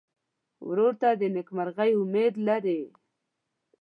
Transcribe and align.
ورور 0.67 0.93
ته 1.01 1.09
د 1.19 1.21
نېکمرغۍ 1.35 1.91
امید 2.01 2.33
لرې. 2.47 2.81